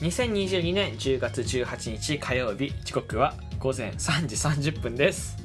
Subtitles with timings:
[0.00, 5.36] 2022年10月18日火曜日時刻は午前3時30分です。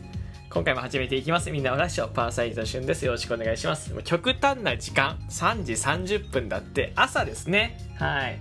[0.52, 1.50] 今回も始めていきます。
[1.50, 3.04] みんなおらっしょパーサイズの旬です。
[3.04, 3.92] よろしくお願いします。
[4.04, 7.80] 極端な時間3時30分だって朝ですね。
[7.98, 8.38] はい。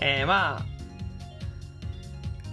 [0.00, 0.66] えー、ま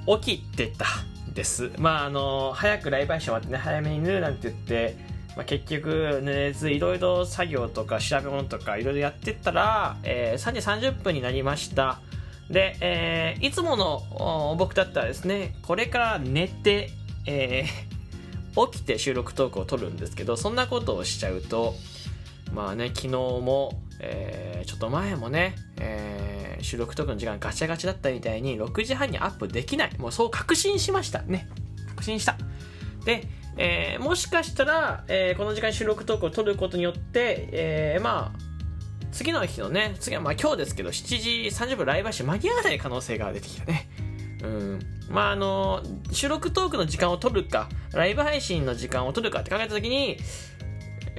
[0.05, 0.86] あ起きてた
[1.34, 1.71] です。
[1.80, 4.96] まああの早くライブ配信終わってね早めに寝るなんて言って
[5.36, 12.00] まあ、結局寝れずいろいろ作業とか調べ物とかいろいろやってったら、えー、3時30分になりました。
[12.54, 16.92] で、えー、いつもの僕だったらですねこれから寝て、
[17.25, 21.75] えー、 起きて収録トークを撮るんですけどそんなことをしちゃうと
[22.54, 29.97] まあね昨日も、えー、ちょっと前もね、え、収録トークの時間ガチャガチャだったみたいに6時半にアップできない。
[29.97, 31.24] もうそう確信しました。
[31.24, 31.47] ね。
[31.89, 32.38] 確信した。
[33.06, 38.39] でえ、もしかしたら、え、この時間収録トークを撮ることによって、え、まあ、
[39.14, 43.88] 次の日のね、次はまあ今日ですけど、7時30分ライブ配信間に合わない可能性が出てきたね。
[44.44, 44.80] うん。
[45.09, 50.17] まああの、収録トークの時間を取るか、ライブ配信の時間を取るかって考えたときに、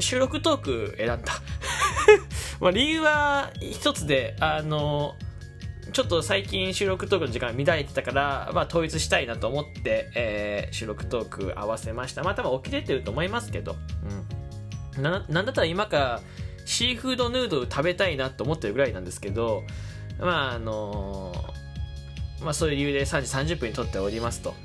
[0.00, 1.34] 収録トーク選んだ。
[2.60, 5.14] まあ理由は一つで、あの、
[5.92, 12.24] ちょっと最近収録トークの時間乱れてたから、まあ、統一したいなと思って、えー、収録トーク合わせました。
[12.24, 13.76] まあ、多分起きれてると思いますけど、
[14.96, 15.02] うん。
[15.02, 16.20] な、なんだったら今から
[16.74, 19.62] シーフードヌードル食べたいなと思ってるぐらいなんですけど、
[20.18, 24.56] まあ、あのー、まあ、そういう理由で3時30分に撮っておりますと。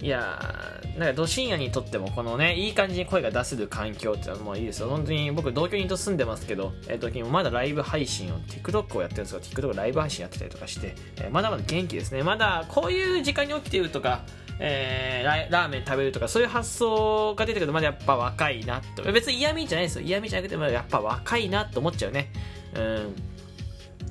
[0.00, 0.04] うん。
[0.04, 4.88] いやなんか、ど深夜にとっても、このね、いい感じに声が出せる環境っていうのもいいですよ。
[4.88, 12.22] 本当に、僕、同居人と住んでますけど、えっ、ー、と、まだライブ配信を、TikTok をやってるんですけど、TikTok ライブ配信やってたりとかして、えー、まだまだ元気ですね。
[12.22, 14.24] まだ、こういう時間に起きてるとか、
[14.58, 19.02] えー、ラーメン食べるとか、そういう発想が出てくると、まだやっぱ若いなと。
[19.12, 20.06] 別に嫌味じゃないですよ。
[20.06, 22.30] 嫌味じゃなくて、まだやっぱ若いなと思っちゃうね。
[22.76, 23.14] うん。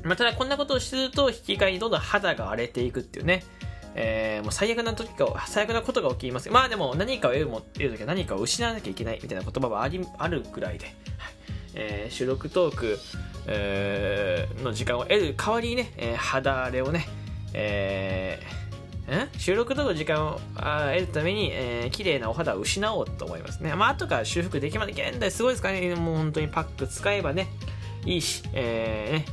[0.04, 3.44] まあ、ただ、こんなことをしてると、引き換えにどんどん肌が荒れていくっていうね。
[3.96, 6.50] えー、もう最悪な時か、最悪なことが起きます。
[6.50, 10.96] まあでも何かを得るも得るときは何かを失わなきゃいけないみたいな言葉はありあるくらいで、はい
[11.76, 13.00] えー、収録トーク、
[13.48, 17.08] えー、の時間を得る代わりにね、えー、肌荒れをね、
[17.54, 23.74] えー、収録トークの時間を得るために、えー、綺麗なお肌を失おうと思いますね。
[23.76, 24.96] まあ後から修復できません。
[24.96, 25.96] 現代すごいですからね。
[25.96, 27.48] もう本当にパック使えばね、
[28.06, 29.26] いいし、え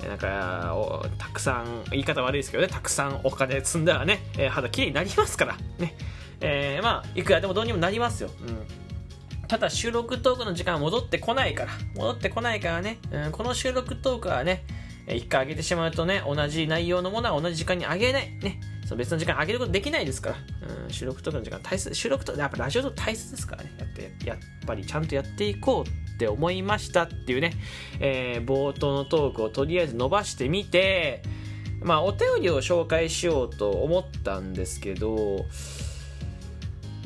[0.00, 5.94] ー、ね、なんかたくさん言い方悪いですけどねたくさんお金積んだらね、えー、肌きれいになりますからね、
[6.40, 14.64] えー、まあいくらでもどうにもなりますよ、うん、ただ収録トークの時間は戻ってこないから戻ってこないからね、うん、この収録トークはね
[15.08, 18.30] 一回上げてしまうとね同じ内容のものは同じ時間に上げない。
[18.40, 18.60] ね。
[18.86, 20.36] その別の時間上げることできないですから、
[20.84, 23.72] うん、収録トークの時間大切収録とやっぱラジオと大切ですからね。
[23.78, 26.11] やってやっぱりちゃんとやっていこう。
[26.22, 27.52] って思いましたっていうね、
[27.98, 31.22] えー、冒頭のトークをとりあえず伸ばしてみて、
[31.82, 35.44] まあ、お便りを紹介しようと思ったんですけど、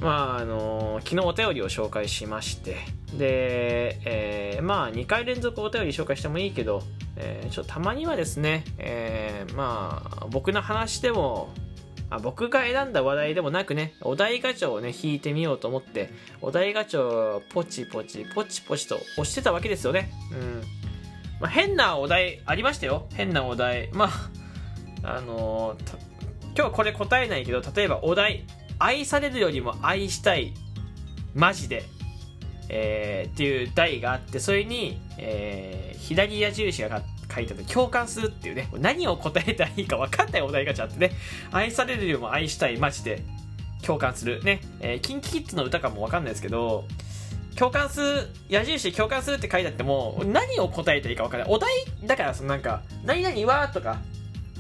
[0.01, 2.77] まあ、あの、昨日お便りを紹介しまして、
[3.17, 6.83] で、えー、まあ、2回連続お便り紹介してもいいけど、
[7.17, 11.49] えー、ちょっとたまにはですね、えー、まあ、僕の話でも
[12.09, 20.11] あ僕が選んだ話題でもなくね、お題ガチャをね、引いてみようと思って、お題ガチャをポチポチ、ポチポチと押してたわけですよね。
[20.33, 20.63] うん。
[21.41, 23.09] まあ、変なお題ありましたよ。
[23.15, 23.91] 変なお題。
[23.93, 24.09] ま
[25.03, 25.95] あ、あのー、
[26.55, 28.45] 今日はこれ答えないけど、例えばお題、
[28.79, 30.55] 愛されるよりも愛したい、
[31.35, 31.85] マジで、
[32.69, 37.03] えー、っていう題があって、それに、えー、左矢印が
[37.33, 41.13] 書いてあって共感するっていうね、何を答えたらいいか分かんないお題がちゃってね、
[41.53, 43.23] 愛されるよりも愛したい、マジで
[43.83, 44.43] 共感する。
[44.43, 46.85] ね、えー、キンキキッズの歌かも分かんないですけど、
[47.57, 51.49] 共感する、矢印で共感するって書いてあっても、何を答えたらいいか分かんない。
[51.49, 51.71] お題、
[52.05, 53.99] だからそのなんか、何々はとか、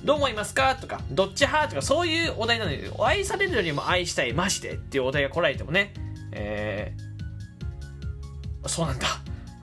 [0.04, 5.92] どう思いますかとか、どっち派とか、そういうお題なので、愛されるよりも愛したい、マジでっていうお題が来られてもね、
[6.32, 9.06] えー、そうなんだ。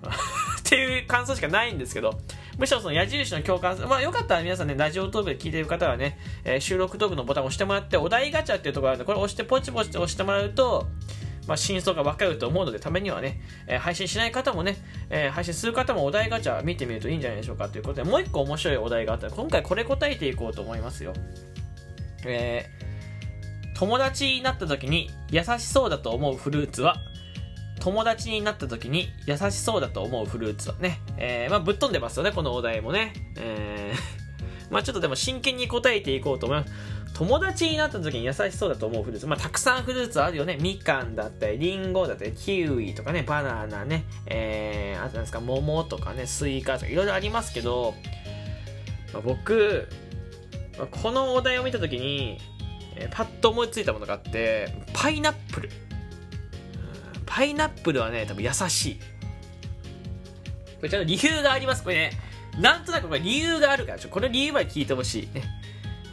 [0.59, 2.19] っていう感想しかないんですけど、
[2.57, 10.87] むしろその矢印の共感、まあよかったら皆さんね、ラジオトークで聞いてる方はね、えー、収録トークのボタンを押してもらって、お題ガチャっていうところがあるので、これ押してポチポチ押してもらうと、
[11.47, 14.77] まあ、真相がわかると思うので、ためにはね、えー、配信しない方もね、
[15.09, 21.13] えー、配信する方もお題ガチャ見てみるといいんじゃないでしょうかということで、もう一個面白いお題があったら、今回これ答えていこうと思いますよ。
[22.25, 27.01] えー、友達になった時に優しそうだと思うフルーツは
[27.83, 33.11] 友達になった時に優しそうだと思うフルーツはね、えー、まあ、ぶっ飛んでますよね、このお題もね。
[33.37, 36.71] えー、 まあちょっとでも真剣に答えていこうと思います。
[37.13, 39.27] 友達になった時に優しそうだと思うフルーツ。
[39.27, 40.57] まあ、たくさんフルーツあるよね。
[40.61, 47.95] みかんだったり、りんごだったり、キウイとかね、バナナね、えー、あとなんですか、桃とかね、スイカとかいろいろありますけど、
[49.11, 49.89] まあ、僕、
[50.77, 52.37] まあこのお題を見た時に、
[52.95, 55.69] えーパッと思いついたものがあってパイナップル
[57.35, 58.99] パイナップルはね多分優しい。
[60.77, 61.83] これちゃんと理由があります。
[61.83, 62.11] これね
[62.59, 65.29] なんとなくこれ理由があるからちょこれ理由まで聞いてほしい。
[65.33, 65.43] ね。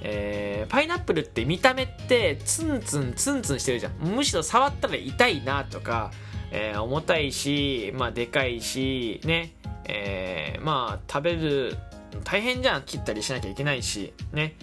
[0.01, 3.93] えーパイナップルって見た目ってツンツンツンツンしてるじゃん。
[3.99, 6.11] むしろ触ったら痛いなとか、
[6.53, 9.53] えー重たいしまあでかいしね。
[9.85, 11.77] えーまあ食べる
[12.25, 12.83] 大変じゃん。
[12.85, 14.55] 切ったりしなきゃいけないしね。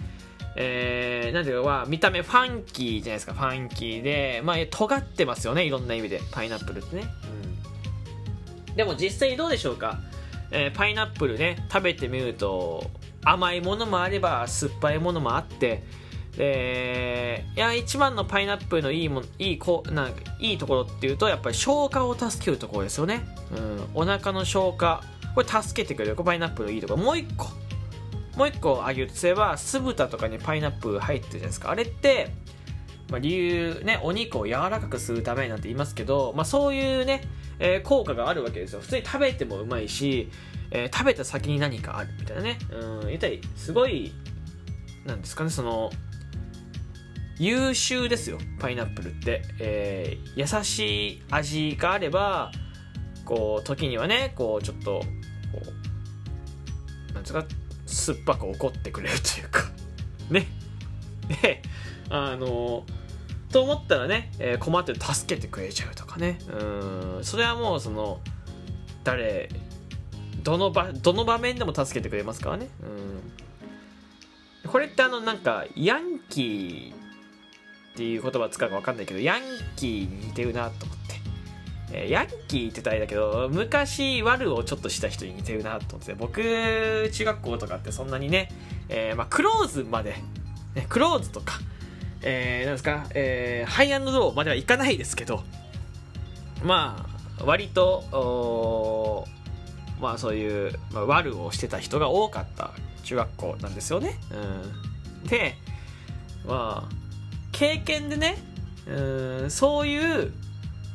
[0.60, 6.20] えー、なんていうか、まあ、見た目ファンキーじゃないですかファンキーでまあ尖ってますよねいろんな意味で。
[6.32, 7.04] パイナップルってね、
[8.68, 10.00] うん、でも実際どうでしょうか、
[10.50, 12.90] えーパイナップルね食べてみると
[13.24, 15.84] 甘いものもあれば酸っぱいものもあって。
[16.36, 23.26] でいや一番のパイナップルのいいもんいいこなんかいいところっていうとやっぱり消化を助けるところですよね、
[23.94, 25.02] うん、お腹の消化。
[25.34, 26.16] これ助けてくれる。
[26.16, 27.02] パイナップルいいところ。
[27.02, 27.46] もう一個。
[28.38, 31.70] もう一個挙げるとすれば酢豚とかにパイナップル入ってるじゃないですか。
[31.70, 32.30] あれって、
[33.10, 37.22] まあ、理由ねお肉を柔らかくするためなんて言いますけど、まあ、そういうね、
[37.58, 38.80] えー効果があるわけですよ。
[38.80, 40.30] 普通に食べてもうまいし、
[40.70, 42.58] えー食べた先に何かあるみたいなね。
[42.70, 44.12] うん言ったりすごい
[45.04, 45.90] なんですかねその
[47.38, 48.38] 優秀ですよ。
[48.60, 52.52] パイナップルって、えー優しい味があれば
[53.24, 55.00] こう時にはねこうちょっと
[55.52, 55.62] こ
[57.10, 57.44] うなんですか
[57.88, 59.62] 酸っぱく怒ってくれるというか。
[60.30, 60.46] ね。
[61.42, 61.62] で
[62.10, 62.84] あの
[63.50, 66.38] と思ったらね、えー困って助けてくれちゃうとかね。
[66.48, 67.24] うん。
[67.24, 68.20] それはもうその
[69.04, 69.48] 誰
[70.42, 72.68] どの場どの場面でも助けてくれますからね。
[74.64, 74.70] うん。
[74.70, 79.42] これってあのなんかヤンキーっていう言葉使うか分かんないけどヤン
[79.76, 81.07] キーに似てるなと思って、
[81.92, 88.50] えヤンキーって言ったらあれだけど昔悪をちょっとした人に似てるなと思って僕中学校とかってそんなにね、
[88.88, 90.16] えーまあ、クローズまで、
[90.74, 91.54] ね、クローズとか、
[92.22, 95.42] えーなんですか、えーハイアンドローまではいかないですけど
[96.62, 97.06] ま
[97.40, 99.26] あ割と
[100.00, 102.72] まあそういう、まあ、悪をしてた人が多かった
[103.04, 104.18] 中学校なんですよね。
[105.22, 105.54] うん、で
[106.46, 106.94] まあ
[107.52, 108.36] 経験でね
[108.86, 110.32] うんそういう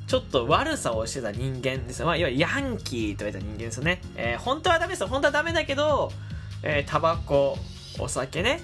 [0.08, 5.08] ちょっと悪さをしてた人間ですよ、まあ、いわゆるヤンキーと言われた人間ですよね、えー本当はダメですよ。
[5.08, 6.12] 本当はダメだけど、
[6.62, 7.58] えータバコ
[8.00, 8.62] お酒ね。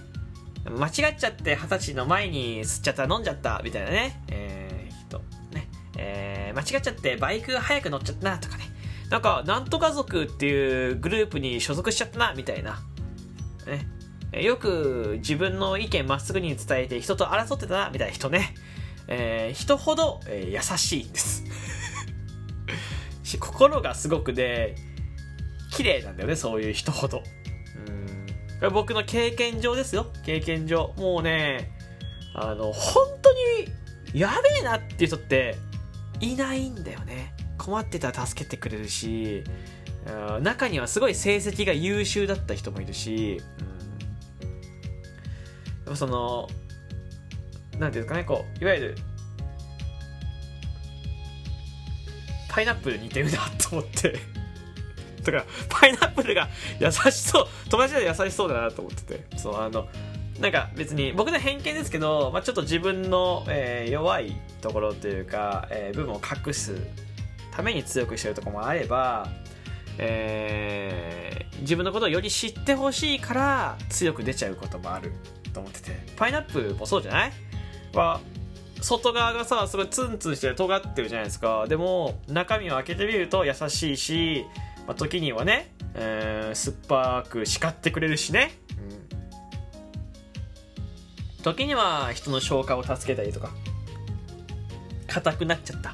[0.66, 5.20] 間違っちゃって二十歳の前に吸っちゃった飲んじゃったみたいなね、えー人
[5.54, 8.66] ね、えー間違っちゃってバイク早く乗っちゃったなとかね。
[9.10, 12.80] なんかなんとか族っていうグループに所属しちゃったなみたいな。
[13.66, 13.88] ね。
[14.32, 18.54] よく自分の意見まっすぐに伝えて人と争ってたなみたいな人ね、
[19.10, 21.44] えー人ほど、えー優しいんです。
[23.40, 24.76] 心がすごくね
[25.72, 27.24] 綺麗なんだよねそういう人ほど。
[28.62, 28.74] うん。
[28.74, 30.12] 僕の経験上ですよ。
[30.26, 30.94] 経験上。
[30.98, 31.72] もうね
[32.34, 33.40] あの本当に
[34.14, 35.56] やべえなっていう人って
[36.22, 37.34] いないんだよね。
[37.58, 39.44] 困ってたら助けてくれるし
[40.42, 43.42] 中にはすごい成績が優秀だった人もいるし、
[45.86, 46.48] うん、その
[47.80, 48.96] なんていうんですかねこういわゆる
[52.50, 54.20] パイナップル似てるなと思って。
[55.24, 56.48] だからパイナップルが
[56.80, 59.38] 優しそう友達で優しそうだなと思ってて。
[59.38, 59.88] そうあの
[60.40, 66.76] なんか別に僕の偏見ですけど、まあ、ちょっと自分の、えー弱いところというか、えー部分を隠す
[67.52, 69.28] ために強くしてるとこもあれば、
[69.98, 75.12] えー自分のことをより知ってほしいから強く出ちゃうこともある
[75.54, 75.92] と思ってて。
[76.16, 77.34] パイナップルもそうじゃない？
[77.94, 78.20] は
[78.82, 81.66] 外側がさすごいツンツンして尖ってるじゃないですか。
[81.68, 84.46] でも中身を開けてみると優しいし、
[84.88, 88.52] まあ、時にはね、えー酸っぱく叱ってくれるしね、
[91.38, 91.44] うん。
[91.44, 93.50] 時には人の消化を助けたりとか。
[95.08, 95.94] 硬くなっちゃった。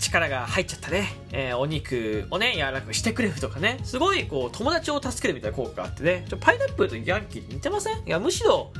[0.00, 3.78] 力が入っちゃったね、えーお肉をね柔らかくしてくれるとかね。
[3.84, 6.24] すごいこう友達を助けるみたいな効果があってね。
[6.28, 7.98] ちょパイナップルとヤンキー似てません？
[7.98, 8.72] いやむしろ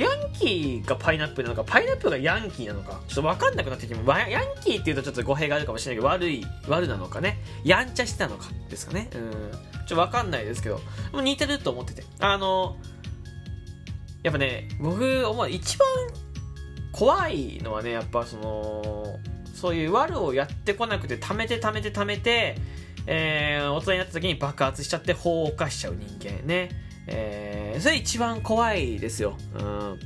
[0.00, 9.10] ヤンキーがパイナップルなのかパイナップルがヤンキーなのかちょっと分かんなくなってきてヤンキーっていうとちょっと語弊があるかもしれないけど悪い悪なのかねやんちゃしてたのかですかね。
[9.14, 9.30] うん。
[9.30, 9.38] ちょ
[9.84, 10.76] っと分かんないですけど。
[10.76, 10.82] で
[11.16, 12.04] も似てると思ってて。
[12.20, 12.76] あの
[14.22, 15.88] やっぱね僕思う一番
[16.92, 19.18] 怖いのはねやっぱその
[19.54, 22.56] そういう悪をやってこなくて貯めて貯めて貯めて、
[23.06, 26.70] えー大人になった時に爆発しちゃって法を犯しちゃう人間ね、
[27.06, 29.98] えーそれ一番怖いですよ、うん、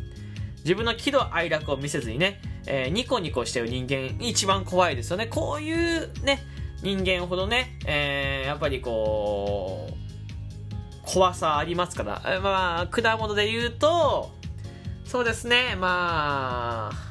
[0.59, 5.27] 自分の喜怒哀楽を見せずにね、えーニコニコしてる人間一番怖いですよね。
[5.27, 6.41] こういうね
[6.83, 9.95] 人間ほどね、えーやっぱりこう
[11.03, 12.23] 怖さありますから。
[12.27, 14.31] えまあ果物で言うと
[15.05, 17.07] そうですねまあ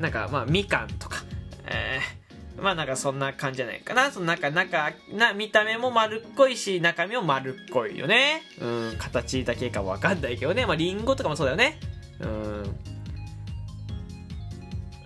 [0.00, 1.22] なんかまあみかんとか
[1.66, 2.19] えー
[2.60, 4.10] まあなんかそんな感じじゃないかな。
[4.10, 8.42] そのなんか、な、見た目も丸っこいし、中身も丸っこいよね。
[8.60, 10.66] うん、形だけかわかんないけどね。
[10.66, 11.80] まあリンゴとかもそうだよね。
[12.20, 12.76] うん。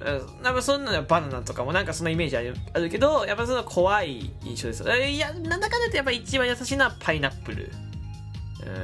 [0.05, 4.85] うんなんかそんなのバナナとかもなんかそんなイメージあるあるけど、やっぱその怖い印象です。
[4.85, 7.71] いや、なんだかんだ言ってやっぱ一番優しいのはパイナップル。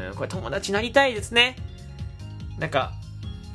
[0.09, 1.57] うん、これ友達なりたいですね。
[2.59, 2.93] なんか、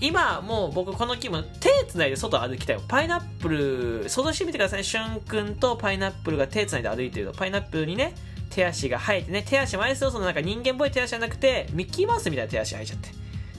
[0.02, 4.84] 今もう僕この気分手つないで外歩きたいパイナップル想像してみてください。
[4.84, 7.34] しゅんくんとパイナップルが手つないで歩いてると。
[7.34, 8.14] パイナップルにね
[8.50, 9.44] 手足が生えてね。
[9.48, 13.10] 手足前するそのなんか人間っぽい手足じゃなくてミッキーマウスみたいな手足生えちゃって。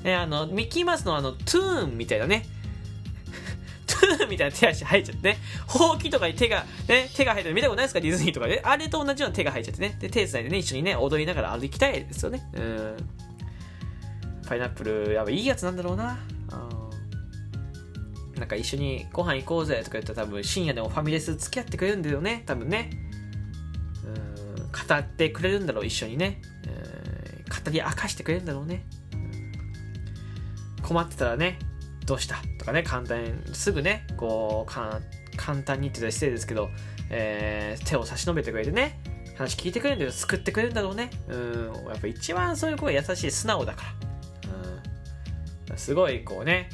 [0.05, 2.45] ねあのミッキーマウスのあのトゥーンみたいなね。
[3.87, 5.38] トゥーンみたいな手足生えちゃってね。
[5.66, 8.00] ほうきとかに手がね手が生えてる見たことないですか？
[8.00, 8.61] ディズニーとかで。
[8.62, 9.97] あれと同じような手が生えちゃってね。
[9.99, 12.47] で手つないでね一緒にね踊りながら歩きたいですよね。
[12.55, 12.97] うん。
[14.47, 16.19] パイナップルやっぱいいやつなんだろうな。
[18.38, 22.43] なんか一緒にご飯行こうぜとか言ったら多分深夜でもファミレス付き合ってくれるんだよね。
[22.47, 22.91] 多分ね。
[24.05, 24.88] うん。
[24.88, 26.41] 語ってくれるんだろう一緒にね。
[27.65, 28.85] 語り明かしてくれるんだろうね。
[30.83, 31.59] 困ってたらね
[32.05, 35.00] どうしたとかね簡単にすぐねこうか
[35.37, 36.71] 簡単にって言ったら失礼ですけど、
[37.11, 39.00] えー手を差し伸べてくれてね
[39.37, 40.12] 話聞いてくれるんだよ。
[40.12, 41.11] 救ってくれるんだろうね。
[41.29, 41.73] うん。
[41.88, 44.06] やっぱ一番そういう子が優しい素直だから。
[45.76, 46.68] すごいこうね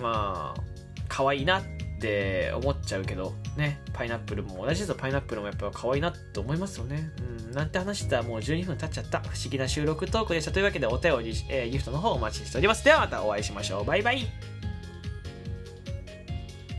[0.00, 0.60] まあ
[1.08, 1.62] 可愛いなっ
[2.00, 4.94] て思っちゃうけどねパイナップルも同じですよ。
[4.94, 7.10] パイナップルもやっぱ可愛いなって思いますよね。
[7.48, 9.20] うんなんて話したらもう12分経っちゃった。
[9.20, 10.52] 不思議な収録トークでした。
[10.52, 12.84] というわけでお便り、えギフトの方お待ちしております。
[12.84, 13.84] ではまたお会いしましょう。
[13.84, 14.55] バイバイ。